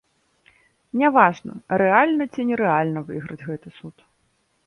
Не 1.01 1.09
важна, 1.17 1.53
рэальна, 1.83 2.23
ці 2.35 2.41
не 2.51 2.55
рэальна 2.63 2.99
выйграць 3.09 3.45
гэты 3.51 3.69
суд. 3.79 3.95